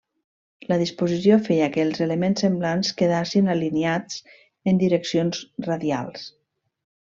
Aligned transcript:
La 0.69 0.77
disposició 0.81 1.37
feia 1.47 1.67
que 1.75 1.83
els 1.89 2.01
elements 2.07 2.41
semblants 2.45 2.91
quedassin 3.03 3.53
alineats 3.57 4.19
en 4.73 4.81
direccions 4.87 5.45
radials. 5.71 6.29